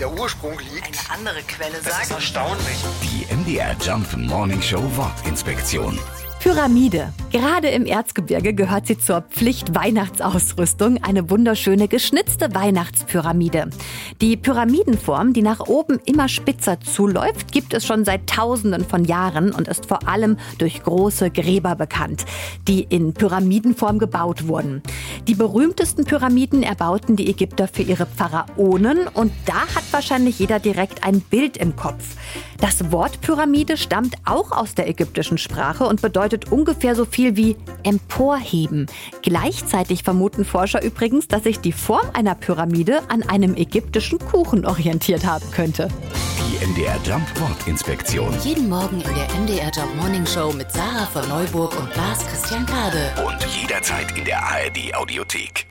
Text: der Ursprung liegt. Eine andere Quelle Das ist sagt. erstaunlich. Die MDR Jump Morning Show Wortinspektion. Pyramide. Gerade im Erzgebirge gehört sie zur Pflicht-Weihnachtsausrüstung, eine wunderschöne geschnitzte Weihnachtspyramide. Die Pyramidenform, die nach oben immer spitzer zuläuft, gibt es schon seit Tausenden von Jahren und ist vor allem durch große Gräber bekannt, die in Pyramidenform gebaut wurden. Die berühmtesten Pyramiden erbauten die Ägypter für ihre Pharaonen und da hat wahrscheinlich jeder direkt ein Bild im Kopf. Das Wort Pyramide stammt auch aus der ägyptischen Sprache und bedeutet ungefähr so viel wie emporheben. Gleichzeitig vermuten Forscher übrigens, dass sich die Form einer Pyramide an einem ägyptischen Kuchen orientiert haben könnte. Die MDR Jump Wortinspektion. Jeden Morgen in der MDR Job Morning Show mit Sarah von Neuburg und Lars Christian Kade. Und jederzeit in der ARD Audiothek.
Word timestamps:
der 0.00 0.12
Ursprung 0.12 0.58
liegt. 0.58 0.86
Eine 0.86 1.18
andere 1.18 1.42
Quelle 1.46 1.72
Das 1.82 1.86
ist 1.86 2.08
sagt. 2.08 2.10
erstaunlich. 2.10 2.84
Die 3.02 3.34
MDR 3.34 3.74
Jump 3.80 4.16
Morning 4.16 4.60
Show 4.60 4.82
Wortinspektion. 4.96 5.98
Pyramide. 6.40 7.12
Gerade 7.32 7.68
im 7.70 7.86
Erzgebirge 7.86 8.54
gehört 8.54 8.86
sie 8.86 8.96
zur 8.96 9.22
Pflicht-Weihnachtsausrüstung, 9.22 11.02
eine 11.02 11.28
wunderschöne 11.28 11.88
geschnitzte 11.88 12.54
Weihnachtspyramide. 12.54 13.70
Die 14.20 14.36
Pyramidenform, 14.36 15.32
die 15.32 15.42
nach 15.42 15.58
oben 15.60 15.98
immer 16.06 16.28
spitzer 16.28 16.78
zuläuft, 16.80 17.50
gibt 17.50 17.74
es 17.74 17.84
schon 17.84 18.04
seit 18.04 18.28
Tausenden 18.28 18.84
von 18.84 19.04
Jahren 19.04 19.50
und 19.50 19.66
ist 19.66 19.86
vor 19.86 20.06
allem 20.06 20.36
durch 20.58 20.84
große 20.84 21.30
Gräber 21.32 21.74
bekannt, 21.74 22.24
die 22.68 22.82
in 22.82 23.12
Pyramidenform 23.12 23.98
gebaut 23.98 24.46
wurden. 24.46 24.82
Die 25.28 25.34
berühmtesten 25.34 26.04
Pyramiden 26.04 26.62
erbauten 26.62 27.16
die 27.16 27.28
Ägypter 27.28 27.66
für 27.66 27.82
ihre 27.82 28.06
Pharaonen 28.06 29.08
und 29.12 29.32
da 29.44 29.62
hat 29.74 29.82
wahrscheinlich 29.90 30.38
jeder 30.38 30.60
direkt 30.60 31.04
ein 31.04 31.20
Bild 31.20 31.56
im 31.56 31.74
Kopf. 31.74 32.14
Das 32.60 32.92
Wort 32.92 33.20
Pyramide 33.22 33.76
stammt 33.76 34.14
auch 34.24 34.52
aus 34.52 34.76
der 34.76 34.88
ägyptischen 34.88 35.36
Sprache 35.36 35.84
und 35.84 36.00
bedeutet 36.00 36.52
ungefähr 36.52 36.94
so 36.94 37.04
viel 37.04 37.34
wie 37.34 37.56
emporheben. 37.82 38.86
Gleichzeitig 39.22 40.04
vermuten 40.04 40.44
Forscher 40.44 40.84
übrigens, 40.84 41.26
dass 41.26 41.42
sich 41.42 41.58
die 41.58 41.72
Form 41.72 42.06
einer 42.12 42.36
Pyramide 42.36 43.00
an 43.08 43.24
einem 43.24 43.56
ägyptischen 43.56 44.20
Kuchen 44.20 44.64
orientiert 44.64 45.26
haben 45.26 45.50
könnte. 45.50 45.88
Die 46.46 46.64
MDR 46.64 46.96
Jump 47.04 47.26
Wortinspektion. 47.40 48.32
Jeden 48.44 48.68
Morgen 48.68 49.00
in 49.00 49.14
der 49.16 49.26
MDR 49.34 49.68
Job 49.70 49.92
Morning 49.96 50.24
Show 50.24 50.52
mit 50.52 50.70
Sarah 50.70 51.06
von 51.06 51.28
Neuburg 51.28 51.76
und 51.76 51.94
Lars 51.96 52.24
Christian 52.24 52.64
Kade. 52.64 53.12
Und 53.26 53.44
jederzeit 53.46 54.16
in 54.16 54.24
der 54.24 54.40
ARD 54.40 54.94
Audiothek. 54.94 55.66